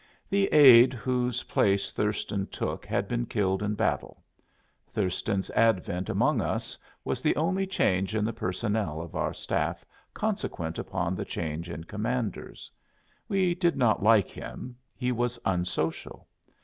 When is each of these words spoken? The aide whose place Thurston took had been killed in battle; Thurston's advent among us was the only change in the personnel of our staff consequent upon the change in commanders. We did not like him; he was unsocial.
The 0.31 0.47
aide 0.51 0.93
whose 0.93 1.43
place 1.43 1.91
Thurston 1.91 2.47
took 2.47 2.87
had 2.87 3.07
been 3.07 3.27
killed 3.27 3.61
in 3.61 3.75
battle; 3.75 4.23
Thurston's 4.89 5.51
advent 5.51 6.09
among 6.09 6.41
us 6.41 6.75
was 7.05 7.21
the 7.21 7.35
only 7.35 7.67
change 7.67 8.15
in 8.15 8.25
the 8.25 8.33
personnel 8.33 8.99
of 8.99 9.13
our 9.13 9.31
staff 9.31 9.85
consequent 10.15 10.79
upon 10.79 11.13
the 11.13 11.23
change 11.23 11.69
in 11.69 11.83
commanders. 11.83 12.71
We 13.27 13.53
did 13.53 13.77
not 13.77 14.01
like 14.01 14.29
him; 14.29 14.75
he 14.95 15.11
was 15.11 15.37
unsocial. 15.45 16.27